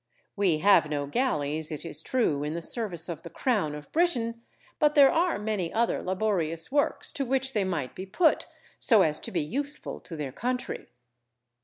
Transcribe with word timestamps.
We 0.35 0.57
have 0.57 0.89
no 0.89 1.05
galleys, 1.05 1.71
it 1.71 1.85
is 1.85 2.01
true, 2.01 2.41
in 2.43 2.55
the 2.55 2.61
service 2.63 3.07
of 3.07 3.21
the 3.21 3.29
crown 3.29 3.75
of 3.75 3.91
Britain, 3.91 4.41
but 4.79 4.95
there 4.95 5.11
are 5.11 5.37
many 5.37 5.71
other 5.71 6.01
laborious 6.01 6.71
works 6.71 7.11
to 7.11 7.23
which 7.23 7.53
they 7.53 7.63
might 7.63 7.93
be 7.93 8.07
put 8.07 8.47
so 8.79 9.03
as 9.03 9.19
to 9.19 9.31
be 9.31 9.41
useful 9.41 9.99
to 9.99 10.15
their 10.15 10.31
country. 10.31 10.87